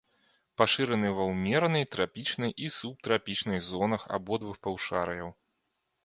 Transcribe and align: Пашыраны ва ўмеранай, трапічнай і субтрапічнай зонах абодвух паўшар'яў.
Пашыраны 0.59 1.09
ва 1.17 1.25
ўмеранай, 1.31 1.83
трапічнай 1.95 2.53
і 2.67 2.69
субтрапічнай 2.77 3.59
зонах 3.67 4.01
абодвух 4.17 4.57
паўшар'яў. 4.69 5.29